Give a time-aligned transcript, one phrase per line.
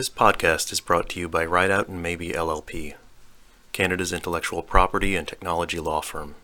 [0.00, 2.94] This podcast is brought to you by Ridout and Maybee LLP,
[3.72, 6.36] Canada's intellectual property and technology law firm.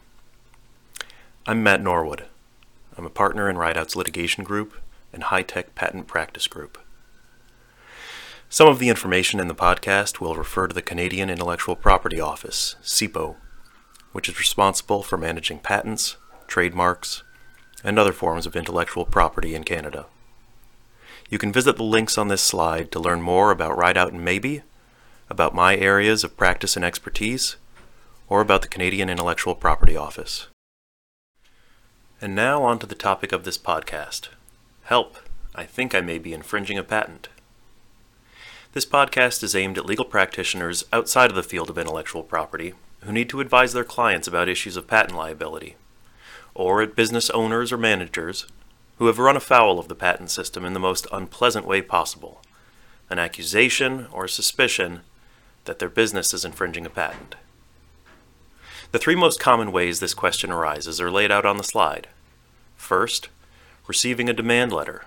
[1.47, 2.27] I'm Matt Norwood.
[2.99, 4.75] I'm a partner in Ridout's litigation group
[5.11, 6.77] and high tech patent practice group.
[8.51, 12.77] Some of the information in the podcast will refer to the Canadian Intellectual Property Office,
[12.83, 13.37] CIPO,
[14.13, 17.23] which is responsible for managing patents, trademarks,
[17.83, 20.05] and other forms of intellectual property in Canada.
[21.29, 24.61] You can visit the links on this slide to learn more about Ridout and Maybee,
[25.29, 27.57] about my areas of practice and expertise,
[28.29, 30.47] or about the Canadian Intellectual Property Office.
[32.21, 34.29] And now on to the topic of this podcast.
[34.85, 35.17] Help!
[35.55, 37.29] I think I may be infringing a patent.
[38.73, 43.13] This podcast is aimed at legal practitioners outside of the field of intellectual property who
[43.13, 45.77] need to advise their clients about issues of patent liability,
[46.55, 48.47] or at business owners or managers
[48.99, 52.41] who have run afoul of the patent system in the most unpleasant way possible
[53.09, 55.01] an accusation or suspicion
[55.65, 57.37] that their business is infringing a patent.
[58.91, 62.09] The three most common ways this question arises are laid out on the slide.
[62.77, 63.29] First,
[63.87, 65.05] receiving a demand letter,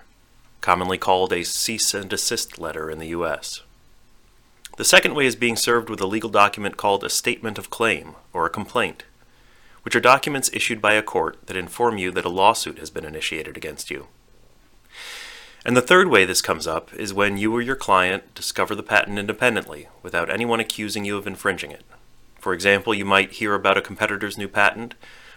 [0.60, 3.62] commonly called a cease and desist letter in the U.S.
[4.76, 8.14] The second way is being served with a legal document called a statement of claim
[8.32, 9.04] or a complaint
[9.82, 13.04] which are documents issued by a court that inform you that a lawsuit has been
[13.04, 14.06] initiated against you.
[15.64, 18.82] And the third way this comes up is when you or your client discover the
[18.82, 21.84] patent independently without anyone accusing you of infringing it.
[22.38, 24.94] For example, you might hear about a competitor's new patent,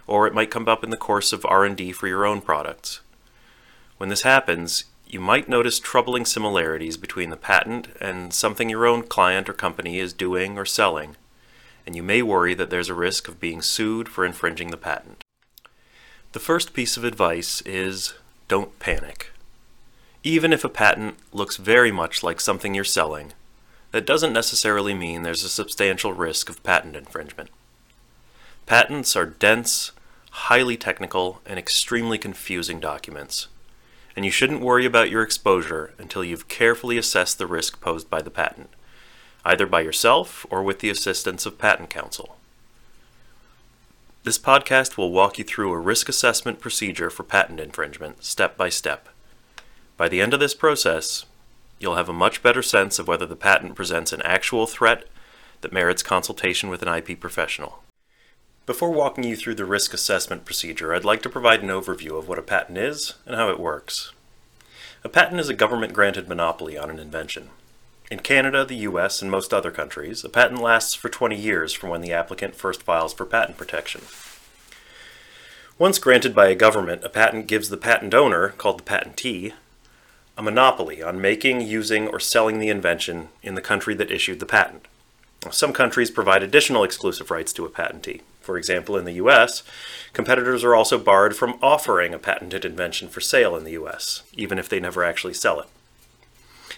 [0.07, 3.01] or it might come up in the course of R&D for your own products.
[3.97, 9.03] When this happens, you might notice troubling similarities between the patent and something your own
[9.03, 11.17] client or company is doing or selling
[11.85, 15.21] and you may worry that there's a risk of being sued for infringing the patent.
[16.31, 18.13] The first piece of advice is
[18.47, 19.31] don't panic.
[20.23, 23.33] Even if a patent looks very much like something you're selling,
[23.91, 27.49] that doesn't necessarily mean there's a substantial risk of patent infringement.
[28.65, 29.91] Patents are dense,
[30.31, 33.47] highly technical, and extremely confusing documents,
[34.15, 38.21] and you shouldn't worry about your exposure until you've carefully assessed the risk posed by
[38.21, 38.69] the patent
[39.45, 42.37] either by yourself or with the assistance of Patent Counsel.
[44.23, 48.69] This podcast will walk you through a risk assessment procedure for patent infringement, step by
[48.69, 49.09] step.
[49.97, 51.25] By the end of this process,
[51.77, 55.05] you'll have a much better sense of whether the patent presents an actual threat
[55.59, 57.83] that merits consultation with an IP professional.
[58.65, 62.29] Before walking you through the risk assessment procedure, I'd like to provide an overview of
[62.29, 64.13] what a patent is and how it works.
[65.03, 67.49] A patent is a government granted monopoly on an invention.
[68.13, 71.89] In Canada, the US, and most other countries, a patent lasts for 20 years from
[71.89, 74.01] when the applicant first files for patent protection.
[75.79, 79.53] Once granted by a government, a patent gives the patent owner, called the patentee,
[80.37, 84.45] a monopoly on making, using, or selling the invention in the country that issued the
[84.45, 84.85] patent.
[85.49, 88.21] Some countries provide additional exclusive rights to a patentee.
[88.41, 89.63] For example, in the US,
[90.13, 94.59] competitors are also barred from offering a patented invention for sale in the US, even
[94.59, 95.67] if they never actually sell it.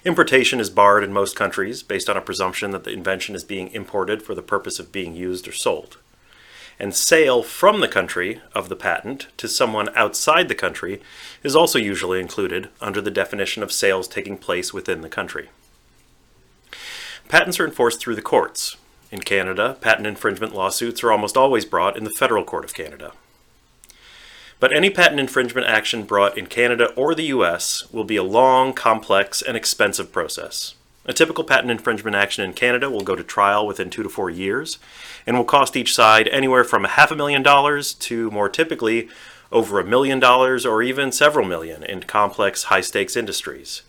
[0.05, 3.69] Importation is barred in most countries based on a presumption that the invention is being
[3.69, 5.97] imported for the purpose of being used or sold.
[6.79, 11.01] And sale from the country of the patent to someone outside the country
[11.41, 15.49] is also usually included under the definition of sales taking place within the country.
[17.27, 18.77] Patents are enforced through the courts.
[19.09, 23.13] In Canada, patent infringement lawsuits are almost always brought in the Federal Court of Canada.
[24.59, 28.73] But any patent infringement action brought in Canada or the US will be a long,
[28.73, 30.75] complex, and expensive process.
[31.05, 34.29] A typical patent infringement action in Canada will go to trial within two to four
[34.29, 34.79] years
[35.27, 39.07] and will cost each side anywhere from a half a million dollars to more typically
[39.51, 43.83] over a million dollars or even several million in complex, high stakes industries.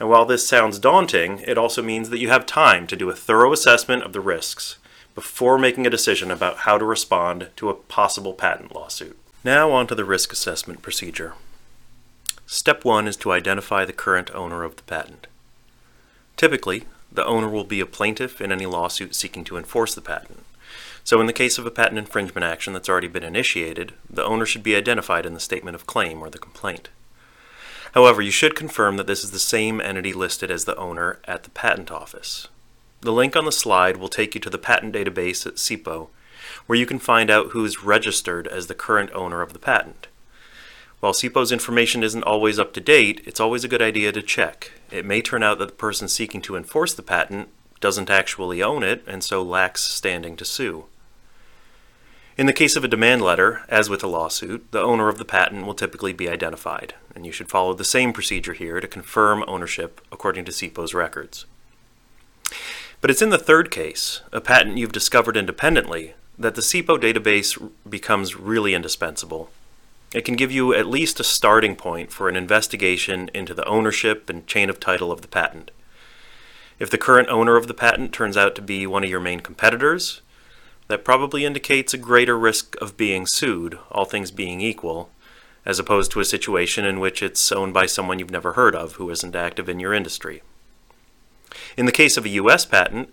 [0.00, 3.14] And while this sounds daunting, it also means that you have time to do a
[3.14, 4.78] thorough assessment of the risks
[5.14, 9.18] before making a decision about how to respond to a possible patent lawsuit.
[9.44, 11.34] Now on to the risk assessment procedure.
[12.46, 15.26] Step 1 is to identify the current owner of the patent.
[16.36, 20.44] Typically, the owner will be a plaintiff in any lawsuit seeking to enforce the patent.
[21.02, 24.46] So in the case of a patent infringement action that's already been initiated, the owner
[24.46, 26.90] should be identified in the statement of claim or the complaint.
[27.94, 31.42] However, you should confirm that this is the same entity listed as the owner at
[31.42, 32.46] the patent office.
[33.00, 36.10] The link on the slide will take you to the patent database at CIPO
[36.66, 40.06] where you can find out who is registered as the current owner of the patent.
[41.00, 44.70] While CIPO's information isn't always up to date, it's always a good idea to check.
[44.90, 47.48] It may turn out that the person seeking to enforce the patent
[47.80, 50.84] doesn't actually own it and so lacks standing to sue.
[52.38, 55.24] In the case of a demand letter, as with a lawsuit, the owner of the
[55.24, 59.44] patent will typically be identified, and you should follow the same procedure here to confirm
[59.46, 61.44] ownership according to CIPO's records.
[63.02, 67.70] But it's in the third case, a patent you've discovered independently, that the CIPO database
[67.88, 69.50] becomes really indispensable.
[70.14, 74.28] It can give you at least a starting point for an investigation into the ownership
[74.28, 75.70] and chain of title of the patent.
[76.78, 79.40] If the current owner of the patent turns out to be one of your main
[79.40, 80.20] competitors,
[80.88, 85.10] that probably indicates a greater risk of being sued, all things being equal,
[85.64, 88.94] as opposed to a situation in which it's owned by someone you've never heard of
[88.94, 90.42] who isn't active in your industry.
[91.76, 92.66] In the case of a U.S.
[92.66, 93.12] patent,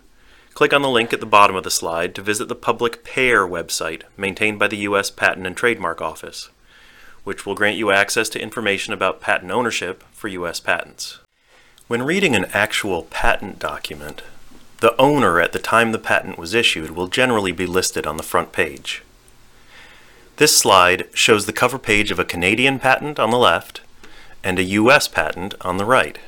[0.54, 3.46] click on the link at the bottom of the slide to visit the public PAIR
[3.46, 5.10] website maintained by the U.S.
[5.10, 6.50] Patent and Trademark Office,
[7.24, 10.60] which will grant you access to information about patent ownership for U.S.
[10.60, 11.18] patents.
[11.88, 14.22] When reading an actual patent document,
[14.80, 18.22] the owner at the time the patent was issued will generally be listed on the
[18.22, 19.02] front page.
[20.36, 23.82] This slide shows the cover page of a Canadian patent on the left
[24.42, 26.18] and a US patent on the right.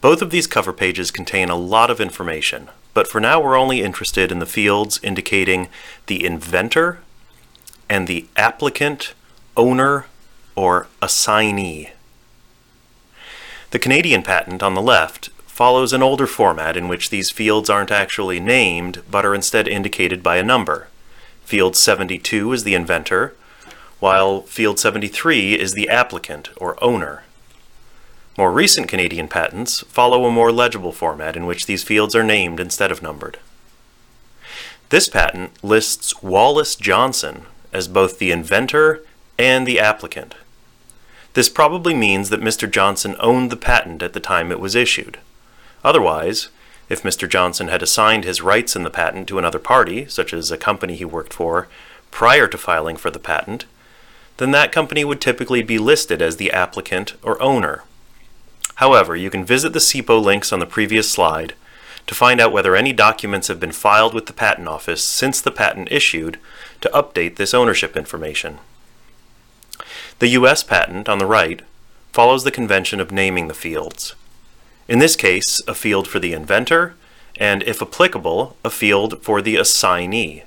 [0.00, 3.82] Both of these cover pages contain a lot of information, but for now we're only
[3.82, 5.68] interested in the fields indicating
[6.06, 6.98] the inventor
[7.88, 9.14] and the applicant,
[9.56, 10.06] owner,
[10.54, 11.90] or assignee.
[13.70, 17.90] The Canadian patent on the left follows an older format in which these fields aren't
[17.90, 20.88] actually named but are instead indicated by a number.
[21.44, 23.34] Field 72 is the inventor,
[23.98, 27.22] while field 73 is the applicant or owner.
[28.38, 32.60] More recent Canadian patents follow a more legible format in which these fields are named
[32.60, 33.38] instead of numbered.
[34.88, 37.42] This patent lists Wallace Johnson
[37.74, 39.04] as both the inventor
[39.38, 40.34] and the applicant.
[41.34, 42.70] This probably means that Mr.
[42.70, 45.18] Johnson owned the patent at the time it was issued.
[45.84, 46.48] Otherwise,
[46.88, 47.28] if Mr.
[47.28, 50.96] Johnson had assigned his rights in the patent to another party, such as a company
[50.96, 51.68] he worked for,
[52.10, 53.64] prior to filing for the patent,
[54.36, 57.84] then that company would typically be listed as the applicant or owner.
[58.82, 61.54] However, you can visit the CIPO links on the previous slide
[62.08, 65.52] to find out whether any documents have been filed with the Patent Office since the
[65.52, 66.36] patent issued
[66.80, 68.58] to update this ownership information.
[70.18, 70.64] The U.S.
[70.64, 71.62] patent on the right
[72.10, 74.16] follows the convention of naming the fields.
[74.88, 76.96] In this case, a field for the inventor,
[77.36, 80.42] and if applicable, a field for the assignee.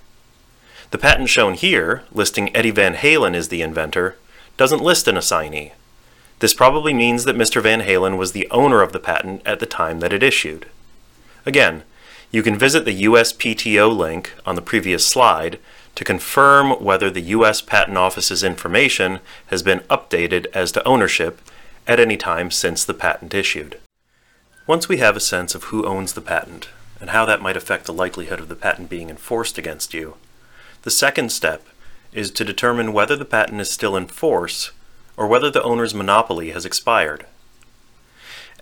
[0.92, 4.18] The patent shown here, listing Eddie Van Halen as the inventor,
[4.58, 5.72] doesn't list an assignee.
[6.40, 7.62] This probably means that Mr.
[7.62, 10.66] Van Halen was the owner of the patent at the time that it issued.
[11.46, 11.84] Again,
[12.32, 15.60] you can visit the USPTO link on the previous slide
[15.96, 17.62] to confirm whether the U.S.
[17.62, 21.40] Patent Office's information has been updated as to ownership
[21.88, 23.80] at any time since the patent issued.
[24.68, 26.68] Once we have a sense of who owns the patent
[27.00, 30.16] and how that might affect the likelihood of the patent being enforced against you,
[30.81, 31.66] the second step
[32.12, 34.72] is to determine whether the patent is still in force
[35.18, 37.26] or whether the owner's monopoly has expired.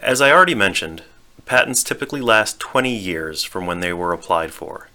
[0.01, 1.03] As I already mentioned,
[1.45, 4.89] patents typically last 20 years from when they were applied for.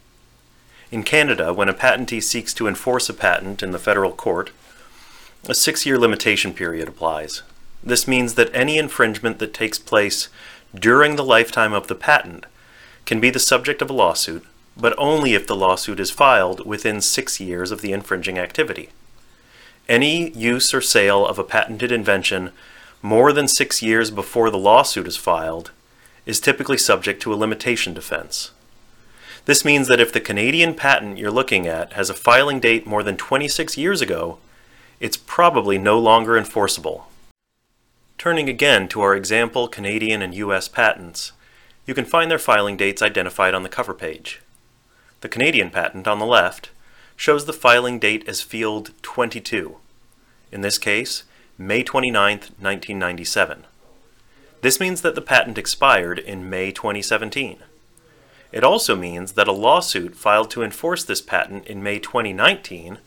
[0.91, 4.51] In Canada, when a patentee seeks to enforce a patent in the federal court,
[5.47, 7.43] a six year limitation period applies.
[7.83, 10.29] This means that any infringement that takes place
[10.75, 12.47] during the lifetime of the patent
[13.07, 14.45] can be the subject of a lawsuit,
[14.77, 18.91] but only if the lawsuit is filed within six years of the infringing activity.
[19.89, 22.51] Any use or sale of a patented invention
[23.01, 25.71] more than six years before the lawsuit is filed
[26.27, 28.51] is typically subject to a limitation defense.
[29.47, 33.03] This means that if the Canadian patent you're looking at has a filing date more
[33.03, 34.37] than 26 years ago,
[35.01, 37.09] it's probably no longer enforceable.
[38.19, 41.33] Turning again to our example Canadian and US patents,
[41.87, 44.43] you can find their filing dates identified on the cover page.
[45.23, 46.69] The Canadian patent on the left
[47.19, 49.77] shows the filing date as field 22,
[50.53, 51.25] in this case,
[51.59, 53.67] May 29, 1997.
[54.63, 57.59] This means that the patent expired in May 2017.
[58.53, 62.99] It also means that a lawsuit filed to enforce this patent in May 2019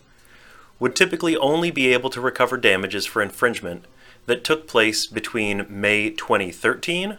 [0.77, 3.85] would typically only be able to recover damages for infringement
[4.25, 7.17] that took place between May 2013,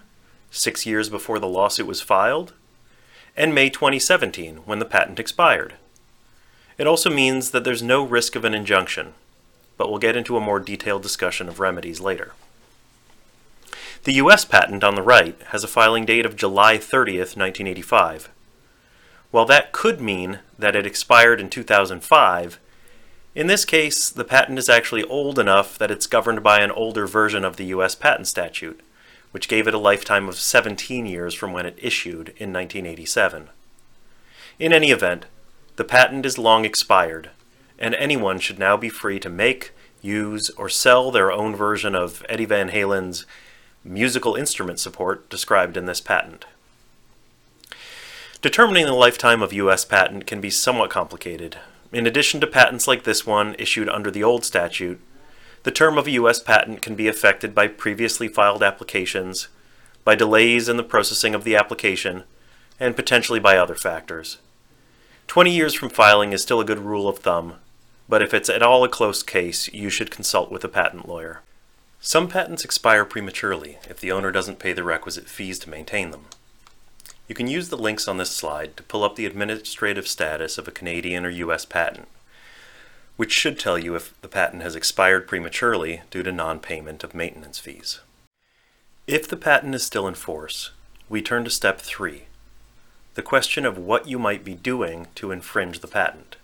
[0.50, 2.52] six years before the lawsuit was filed,
[3.34, 5.76] and May 2017, when the patent expired.
[6.78, 9.14] It also means that there's no risk of an injunction,
[9.76, 12.32] but we'll get into a more detailed discussion of remedies later.
[14.04, 14.44] The U.S.
[14.44, 18.30] patent on the right has a filing date of July 30th, 1985.
[19.30, 22.58] While that could mean that it expired in 2005,
[23.34, 27.06] in this case, the patent is actually old enough that it's governed by an older
[27.06, 27.94] version of the U.S.
[27.94, 28.80] patent statute,
[29.30, 33.48] which gave it a lifetime of 17 years from when it issued in 1987.
[34.58, 35.24] In any event,
[35.76, 37.30] the patent is long expired,
[37.78, 42.24] and anyone should now be free to make, use, or sell their own version of
[42.28, 43.24] Eddie Van Halen's
[43.84, 46.44] musical instrument support described in this patent.
[48.40, 49.84] Determining the lifetime of U.S.
[49.84, 51.58] patent can be somewhat complicated.
[51.92, 55.00] In addition to patents like this one issued under the old statute,
[55.62, 56.40] the term of a U.S.
[56.40, 59.48] patent can be affected by previously filed applications,
[60.04, 62.24] by delays in the processing of the application,
[62.80, 64.38] and potentially by other factors.
[65.32, 67.54] 20 years from filing is still a good rule of thumb,
[68.06, 71.40] but if it's at all a close case, you should consult with a patent lawyer.
[72.02, 76.26] Some patents expire prematurely if the owner doesn't pay the requisite fees to maintain them.
[77.28, 80.68] You can use the links on this slide to pull up the administrative status of
[80.68, 81.64] a Canadian or U.S.
[81.64, 82.08] patent,
[83.16, 87.58] which should tell you if the patent has expired prematurely due to non-payment of maintenance
[87.58, 88.00] fees.
[89.06, 90.72] If the patent is still in force,
[91.08, 92.24] we turn to step three,
[93.14, 96.36] the question of what you might be doing to infringe the patent.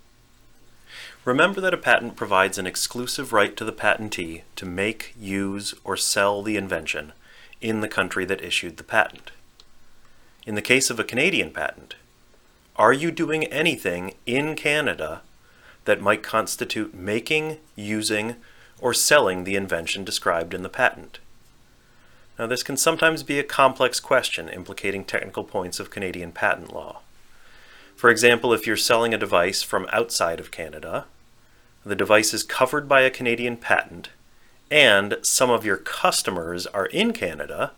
[1.24, 5.96] Remember that a patent provides an exclusive right to the patentee to make, use, or
[5.96, 7.12] sell the invention
[7.60, 9.30] in the country that issued the patent.
[10.46, 11.96] In the case of a Canadian patent,
[12.76, 15.22] are you doing anything in Canada
[15.84, 18.36] that might constitute making, using,
[18.80, 21.18] or selling the invention described in the patent?
[22.38, 27.00] Now this can sometimes be a complex question implicating technical points of Canadian patent law.
[27.96, 31.06] For example, if you're selling a device from outside of Canada,
[31.84, 34.10] the device is covered by a Canadian patent,
[34.70, 37.72] and some of your customers are in Canada,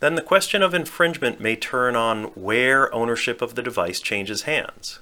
[0.00, 4.98] then the question of infringement may turn on where ownership of the device changes hands.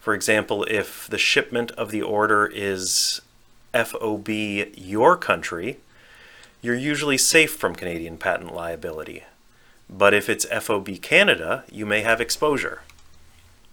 [0.00, 3.20] For example, if the shipment of the order is
[3.72, 5.76] FOB your country,
[6.62, 9.24] you're usually safe from Canadian patent liability.
[9.90, 12.82] But if it's FOB Canada, you may have exposure.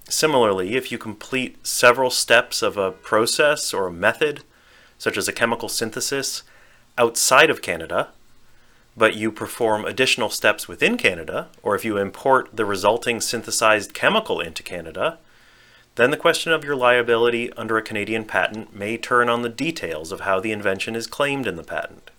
[0.09, 4.41] Similarly, if you complete several steps of a process or a method,
[4.97, 6.41] such as a chemical synthesis,
[6.97, 8.09] outside of Canada,
[8.97, 14.41] but you perform additional steps within Canada, or if you import the resulting synthesized chemical
[14.41, 15.19] into Canada,
[15.93, 20.11] then the question of your liability under a Canadian patent may turn on the details
[20.11, 22.09] of how the invention is claimed in the patent.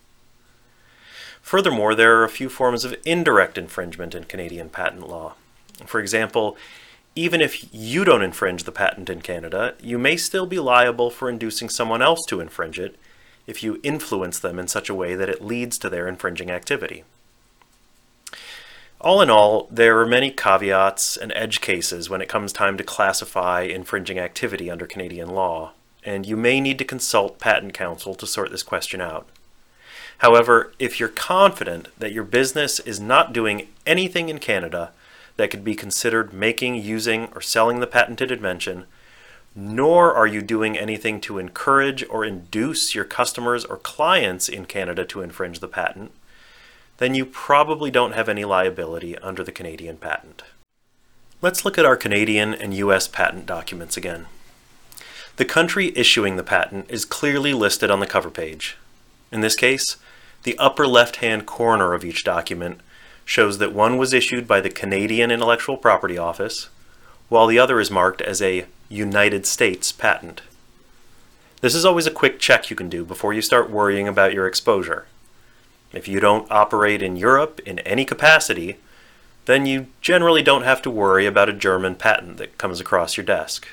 [1.43, 5.35] Furthermore, there are a few forms of indirect infringement in Canadian patent law.
[5.87, 6.57] For example,
[7.17, 11.29] even if you don't infringe the patent in Canada, you may still be liable for
[11.29, 12.97] inducing someone else to infringe it
[13.47, 17.05] if you influence them in such a way that it leads to their infringing activity.
[19.01, 22.85] All in all, there are many caveats and edge cases when it comes time to
[22.85, 25.73] classify infringing activity under Canadian law,
[26.05, 29.27] and you may need to consult patent counsel to sort this question out.
[30.21, 34.93] However, if you're confident that your business is not doing anything in Canada
[35.39, 38.85] that could be considered making, using, or selling the patented invention,
[39.57, 45.07] nor are you doing anything to encourage or induce your customers or clients in Canada
[45.07, 46.13] to infringe the patent,
[46.99, 50.43] then you probably don't have any liability under the Canadian patent.
[51.41, 54.27] Let's look at our Canadian and US patent documents again.
[55.37, 58.77] The country issuing the patent is clearly listed on the cover page.
[59.33, 59.97] In this case,
[60.43, 62.81] the upper left-hand corner of each document
[63.25, 66.69] shows that one was issued by the Canadian Intellectual Property Office,
[67.29, 70.43] while the other is marked as a United States patent.
[71.61, 74.47] This is always a quick check you can do before you start worrying about your
[74.47, 75.07] exposure.
[75.93, 78.79] If you don't operate in Europe in any capacity,
[79.45, 83.27] then you generally don't have to worry about a German patent that comes across your
[83.27, 83.69] desk.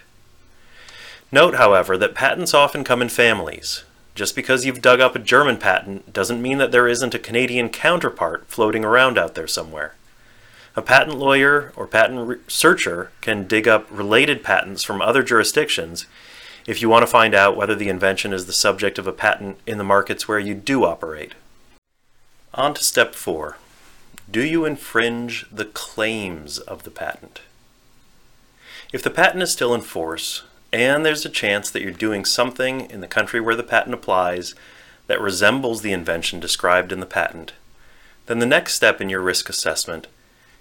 [1.32, 3.84] Note, however, that patents often come in families.
[4.18, 7.70] Just because you've dug up a German patent doesn't mean that there isn't a Canadian
[7.70, 9.94] counterpart floating around out there somewhere.
[10.76, 16.08] A patent lawyer or patent researcher can dig up related patents from other jurisdictions
[16.66, 19.60] if you want to find out whether the invention is the subject of a patent
[19.68, 21.34] in the markets where you do operate.
[22.56, 23.58] On to step four.
[24.32, 27.42] Do you infringe the claims of the patent?
[28.92, 30.42] If the patent is still in force,
[30.74, 34.56] and there's a chance that you're doing something in the country where the patent applies
[35.08, 37.54] that resembles the invention described in the patent,
[38.26, 40.08] then the next step in your risk assessment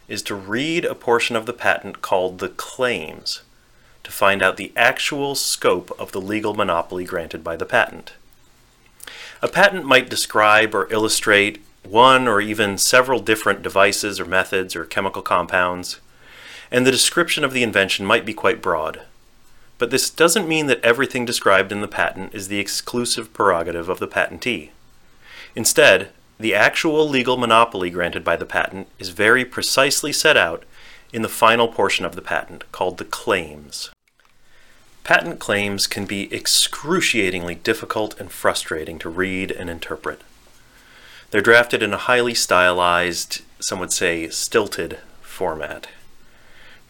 [0.08, 3.42] is to read a portion of the patent called the claims
[4.04, 8.12] to find out the actual scope of the legal monopoly granted by the patent.
[9.42, 14.84] A patent might describe or illustrate one or even several different devices or methods or
[14.84, 16.00] chemical compounds,
[16.70, 19.02] and the description of the invention might be quite broad.
[19.78, 23.98] But this doesn't mean that everything described in the patent is the exclusive prerogative of
[23.98, 24.70] the patentee.
[25.54, 30.64] Instead, the actual legal monopoly granted by the patent is very precisely set out
[31.12, 33.90] in the final portion of the patent, called the claims.
[35.04, 40.20] Patent claims can be excruciatingly difficult and frustrating to read and interpret.
[41.30, 45.86] They're drafted in a highly stylized, some would say stilted, format.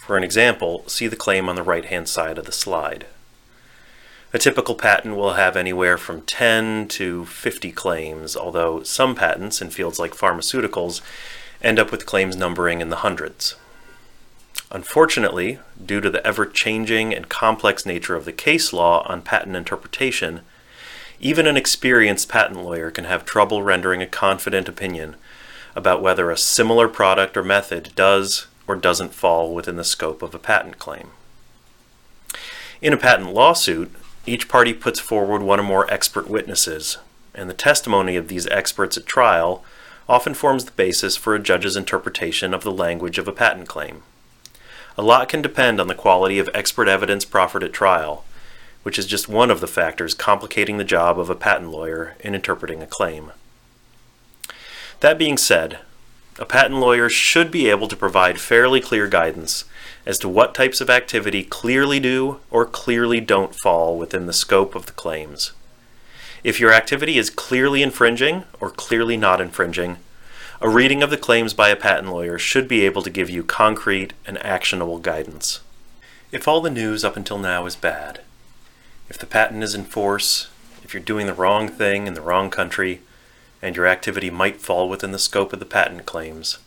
[0.07, 3.07] For an example, see the claim on the right-hand side of the slide.
[4.33, 9.71] A typical patent will have anywhere from 10 to 50 claims, although some patents in
[9.71, 11.01] fields like pharmaceuticals
[11.61, 13.57] end up with claims numbering in the hundreds.
[14.71, 20.43] Unfortunately, due to the ever-changing and complex nature of the case law on patent interpretation,
[21.19, 25.17] even an experienced patent lawyer can have trouble rendering a confident opinion
[25.75, 30.35] about whether a similar product or method does or doesn't fall within the scope of
[30.35, 31.11] a patent claim.
[32.81, 33.93] In a patent lawsuit,
[34.27, 36.99] each party puts forward one or more expert witnesses,
[37.35, 39.65] and the testimony of these experts at trial
[40.09, 44.03] often forms the basis for a judge's interpretation of the language of a patent claim.
[44.99, 48.25] A lot can depend on the quality of expert evidence proffered at trial,
[48.83, 52.35] which is just one of the factors complicating the job of a patent lawyer in
[52.35, 53.33] interpreting a claim.
[55.01, 55.81] That being said,
[56.39, 59.65] a patent lawyer should be able to provide fairly clear guidance
[60.05, 64.75] as to what types of activity clearly do or clearly don't fall within the scope
[64.75, 65.53] of the claims.
[66.45, 69.97] If your activity is clearly infringing or clearly not infringing,
[70.61, 73.43] a reading of the claims by a patent lawyer should be able to give you
[73.43, 75.61] concrete and actionable guidance.
[76.33, 78.21] If all the news up until now is bad,
[79.09, 80.49] if the patent is in force,
[80.83, 83.01] if you're doing the wrong thing in the wrong country,
[83.63, 86.59] and your activity might fall within the scope of the patent claims,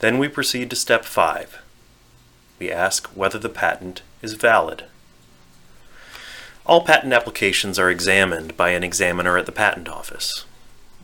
[0.00, 1.60] then we proceed to step 5
[2.58, 4.84] we ask whether the patent is valid.
[6.66, 10.46] All patent applications are examined by an examiner at the Patent Office.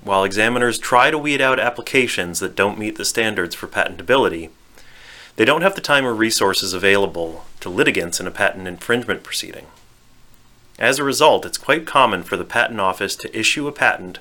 [0.03, 4.49] While examiners try to weed out applications that don't meet the standards for patentability,
[5.37, 9.67] they don't have the time or resources available to litigants in a patent infringement proceeding.
[10.79, 14.19] As a result, it's quite common for the Patent Office to issue a patent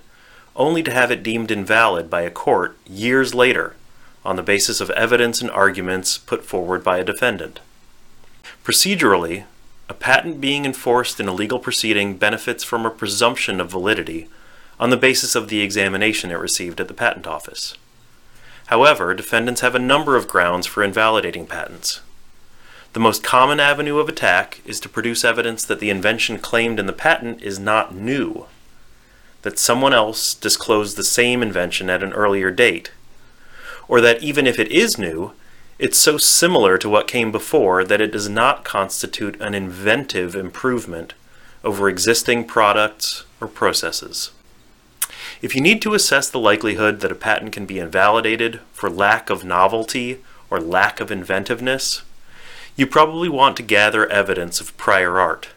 [0.56, 3.76] only to have it deemed invalid by a court years later
[4.26, 7.60] on the basis of evidence and arguments put forward by a defendant.
[8.63, 9.45] Procedurally,
[9.88, 14.28] a patent being enforced in a legal proceeding benefits from a presumption of validity
[14.80, 17.76] on the basis of the examination it received at the Patent Office.
[18.67, 22.02] However, defendants have a number of grounds for invalidating patents.
[22.93, 26.86] The most common avenue of attack is to produce evidence that the invention claimed in
[26.86, 28.45] the patent is not new,
[29.41, 32.91] that someone else disclosed the same invention at an earlier date,
[33.88, 35.34] or that even if it is new,
[35.78, 41.13] it's so similar to what came before that it does not constitute an inventive improvement
[41.63, 44.32] over existing products or processes.
[45.41, 49.30] If you need to assess the likelihood that a patent can be invalidated for lack
[49.30, 52.02] of novelty or lack of inventiveness,
[52.75, 55.49] you probably want to gather evidence of prior art.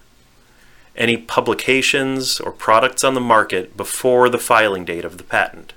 [0.94, 5.72] Any publications or products on the market before the filing date of the patent.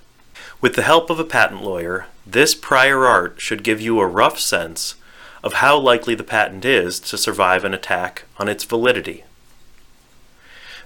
[0.59, 4.39] With the help of a patent lawyer, this prior art should give you a rough
[4.39, 4.95] sense
[5.43, 9.23] of how likely the patent is to survive an attack on its validity.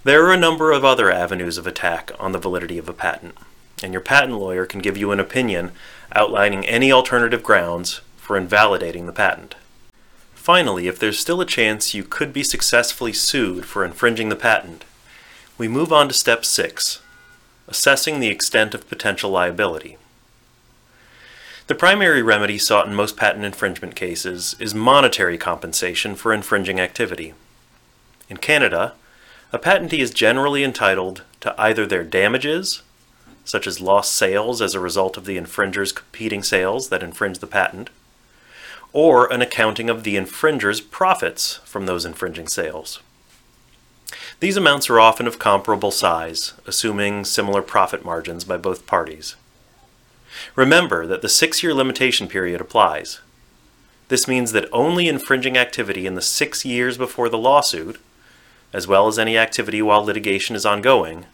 [0.03, 3.35] There are a number of other avenues of attack on the validity of a patent,
[3.81, 5.71] and your patent lawyer can give you an opinion
[6.13, 9.55] outlining any alternative grounds for invalidating the patent.
[10.39, 14.85] Finally, if there's still a chance you could be successfully sued for infringing the patent,
[15.57, 17.01] we move on to step 6,
[17.67, 19.97] assessing the extent of potential liability.
[21.67, 27.33] The primary remedy sought in most patent infringement cases is monetary compensation for infringing activity.
[28.29, 28.93] In Canada,
[29.51, 32.81] a patentee is generally entitled to either their damages,
[33.43, 37.45] such as lost sales as a result of the infringer's competing sales that infringe the
[37.45, 37.89] patent,
[38.91, 42.99] or an accounting of the infringer's profits from those infringing sales.
[44.39, 49.35] These amounts are often of comparable size, assuming similar profit margins by both parties.
[50.55, 53.19] Remember that the six-year limitation period applies.
[54.07, 57.99] This means that only infringing activity in the six years before the lawsuit,
[58.73, 61.25] as well as any activity while litigation is ongoing,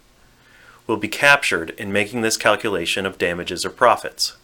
[0.87, 4.35] will be captured in making this calculation of damages or profits.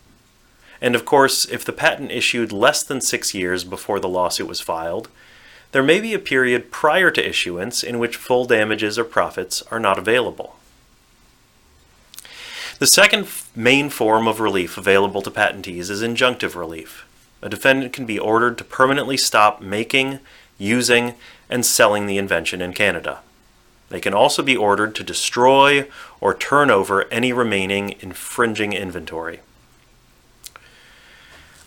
[0.81, 4.59] And of course, if the patent issued less than six years before the lawsuit was
[4.61, 5.09] filed,
[5.71, 9.79] there may be a period prior to issuance in which full damages or profits are
[9.79, 10.57] not available.
[12.79, 17.05] The second main form of relief available to patentees is injunctive relief.
[17.43, 20.19] A defendant can be ordered to permanently stop making,
[20.57, 21.13] using,
[21.47, 23.19] and selling the invention in Canada.
[23.89, 25.87] They can also be ordered to destroy
[26.19, 29.41] or turn over any remaining infringing inventory.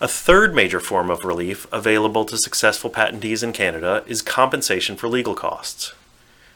[0.04, 5.08] A third major form of relief available to successful patentees in Canada is compensation for
[5.08, 5.94] legal costs.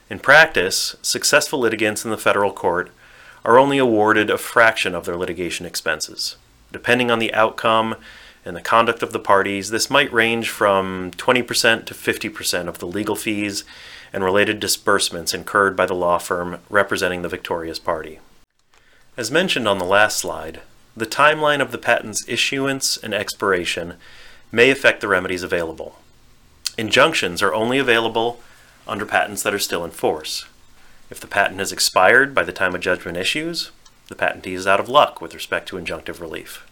[0.07, 2.91] In practice, successful litigants in the federal court
[3.43, 6.35] are only awarded a fraction of their litigation expenses.
[6.71, 7.95] Depending on the outcome
[8.45, 12.85] and the conduct of the parties, this might range from 20% to 50% of the
[12.85, 13.63] legal fees
[14.13, 18.19] and related disbursements incurred by the law firm representing the victorious party.
[19.17, 20.61] As mentioned on the last slide,
[20.95, 23.95] the timeline of the patent's issuance and expiration
[24.51, 25.97] may affect the remedies available.
[26.77, 28.39] Injunctions are only available
[28.87, 30.45] under patents that are still in force.
[31.09, 33.71] If the patent has expired by the time a judgment issues,
[34.07, 36.65] the patentee is out of luck with respect to injunctive relief.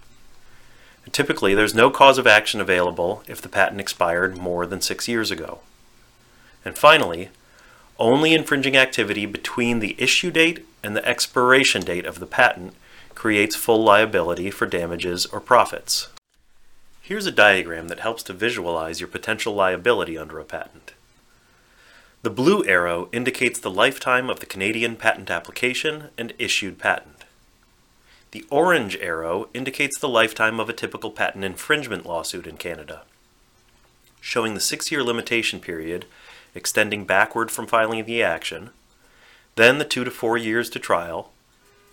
[1.12, 5.32] Typically, there's no cause of action available if the patent expired more than six years
[5.32, 5.60] ago.
[6.66, 7.30] And finally,
[7.98, 12.74] only infringing activity between the issue date and the expiration date of the patent
[13.18, 16.10] creates full liability for damages or profits.
[17.02, 20.94] Here's a diagram that helps to visualize your potential liability under a patent.
[22.22, 27.26] The blue arrow indicates the lifetime of the Canadian patent application and issued patent.
[28.34, 33.02] The orange arrow indicates the lifetime of a typical patent infringement lawsuit in Canada,
[34.22, 36.06] showing the six-year limitation period
[36.54, 38.70] extending backward from filing the action,
[39.56, 41.32] then the two to four years to trial,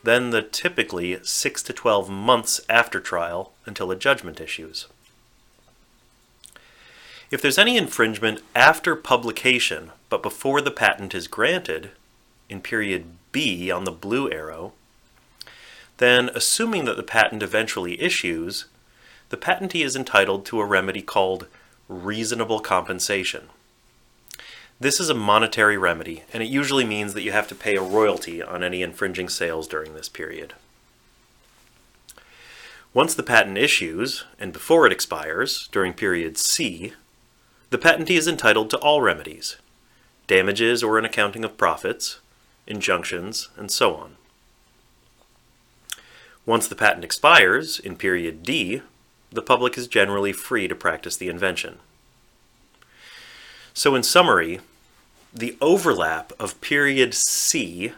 [0.05, 4.87] then the typically six to 12 months after trial until a judgment issues.
[7.31, 11.90] If there's any infringement after publication but before the patent is granted,
[12.49, 14.75] in period B on the blue arrow,
[15.97, 18.67] then assuming that the patent eventually issues,
[19.31, 21.47] the patentee is entitled to a remedy called
[21.88, 23.49] reasonable compensation.
[24.81, 27.83] This is a monetary remedy, and it usually means that you have to pay a
[27.83, 30.55] royalty on any infringing sales during this period.
[32.93, 36.93] Once the patent issues, and before it expires, during period C,
[37.71, 39.57] the patentee is entitled to all remedies,
[40.27, 42.19] damages or an accounting of profits,
[42.67, 44.17] injunctions, and so on.
[46.47, 48.83] Once the patent expires, in period D,
[49.31, 51.79] the public is generally free to practice the invention.
[53.75, 54.61] So in summary,
[55.33, 57.93] the overlap of period C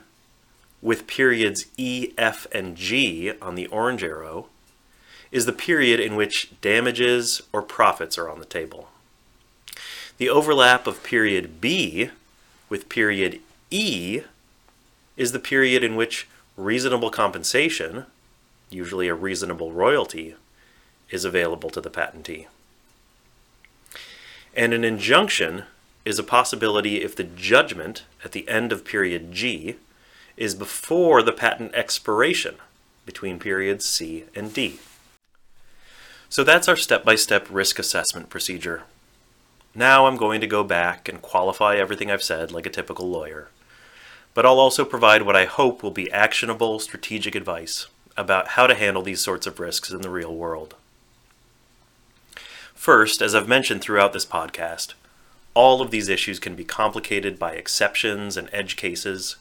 [0.80, 4.46] with periods E, F, and G on the orange arrow
[5.30, 8.88] is the period in which damages or profits are on the table.
[10.16, 12.10] The overlap of period B
[12.70, 14.22] with period E
[15.18, 18.06] is the period in which reasonable compensation,
[18.70, 20.36] usually a reasonable royalty,
[21.10, 22.46] is available to the patentee.
[24.56, 25.64] And an injunction
[26.06, 29.76] is a possibility if the judgment at the end of period G
[30.36, 32.54] is before the patent expiration
[33.04, 34.78] between periods C and D.
[36.30, 38.84] So that's our step-by-step -step risk assessment procedure.
[39.74, 43.48] Now I'm going to go back and qualify everything I've said like a typical lawyer.
[44.32, 48.74] But I'll also provide what I hope will be actionable strategic advice about how to
[48.74, 50.74] handle these sorts of risks in the real world.
[52.86, 54.94] First, as I've mentioned throughout this podcast,
[55.54, 59.34] all of these issues can be complicated by exceptions and edge cases.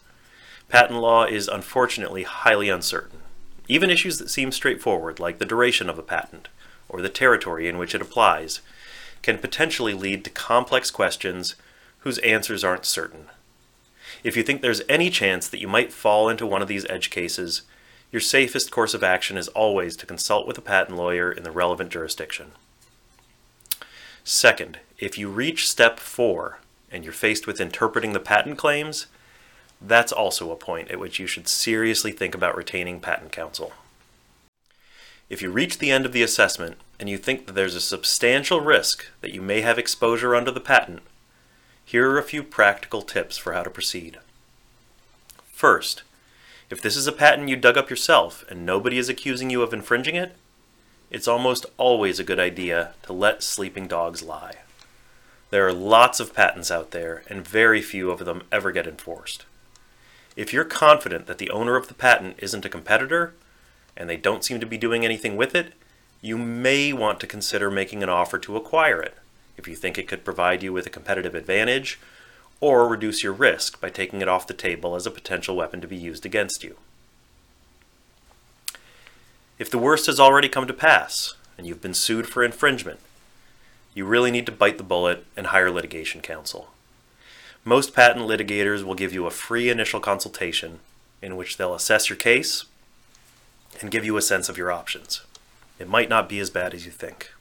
[0.67, 3.19] Patent law is unfortunately highly uncertain.
[3.67, 6.47] Even issues that seem straightforward, like the duration of a patent
[6.89, 8.61] or the territory in which it applies,
[9.21, 11.53] can potentially lead to complex questions
[11.99, 13.25] whose answers aren't certain.
[14.23, 17.11] If you think there's any chance that you might fall into one of these edge
[17.11, 17.61] cases,
[18.11, 21.51] your safest course of action is always to consult with a patent lawyer in the
[21.51, 22.53] relevant jurisdiction.
[24.27, 26.57] Second, if you reach step four
[26.91, 29.05] and you're faced with interpreting the patent claims,
[29.79, 33.73] that's also a point at which you should seriously think about retaining patent counsel.
[35.29, 38.61] If you reach the end of the assessment and you think that there's a substantial
[38.61, 41.03] risk that you may have exposure under the patent,
[41.85, 44.17] here are a few practical tips for how to proceed.
[45.51, 46.01] First,
[46.71, 49.71] if this is a patent you dug up yourself and nobody is accusing you of
[49.71, 50.35] infringing it,
[51.15, 54.55] it's almost always a good idea to let sleeping dogs lie.
[55.49, 59.45] There are lots of patents out there, and very few of them ever get enforced.
[60.35, 63.33] If you're confident that the owner of the patent isn't a competitor,
[63.95, 65.71] and they don't seem to be doing anything with it,
[66.19, 69.15] you may want to consider making an offer to acquire it
[69.55, 71.97] if you think it could provide you with a competitive advantage
[72.59, 75.87] or reduce your risk by taking it off the table as a potential weapon to
[75.87, 76.75] be used against you.
[79.57, 82.99] If the worst has already come to pass and you've been sued for infringement,
[83.93, 86.71] you really need to bite the bullet and hire litigation counsel.
[87.63, 90.79] Most patent litigators will give you a free initial consultation
[91.21, 92.65] in which they'll assess your case
[93.81, 95.21] and give you a sense of your options.
[95.79, 97.31] It might not be as bad as you think.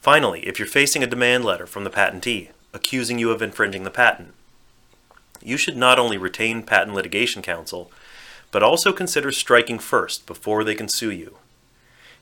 [0.00, 3.90] Finally, if you're facing a demand letter from the patentee accusing you of infringing the
[3.90, 4.32] patent,
[5.42, 7.90] you should not only retain patent litigation counsel,
[8.50, 11.36] but also consider striking first before they can sue you.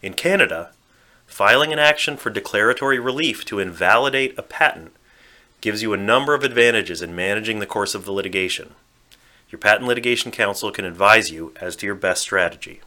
[0.03, 0.71] In Canada,
[1.27, 4.93] filing an action for declaratory relief to invalidate a patent
[5.61, 8.75] gives you a number of advantages in managing the course of the litigation.
[9.51, 12.81] Your patent litigation counsel can advise you as to your best strategy.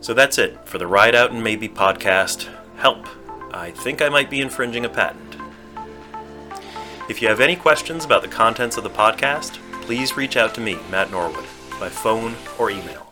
[0.00, 2.48] So that's it for the Ridout and Maybee podcast.
[2.76, 3.06] Help!
[3.52, 5.36] I think I might be infringing a patent.
[7.08, 10.60] If you have any questions about the contents of the podcast, please reach out to
[10.60, 11.44] me, Matt Norwood,
[11.82, 13.11] by phone or email.